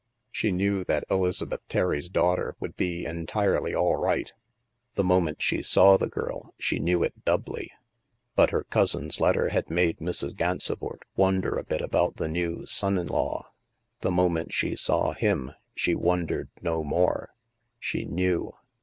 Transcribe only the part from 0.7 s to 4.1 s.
that Elizabeth Terry's daugh ter would be entirely" all